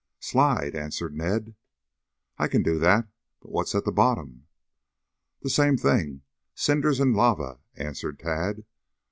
"Slide," 0.19 0.73
answered 0.75 1.15
Ned. 1.15 1.53
"I 2.39 2.47
can 2.47 2.63
do 2.63 2.79
that, 2.79 3.07
but 3.39 3.51
what's 3.51 3.75
at 3.75 3.85
the 3.85 3.91
bottom?" 3.91 4.47
"The 5.43 5.49
same 5.51 5.77
thing. 5.77 6.23
Cinders 6.55 6.99
and 6.99 7.15
lava," 7.15 7.59
answered 7.75 8.17
Tad. 8.17 8.65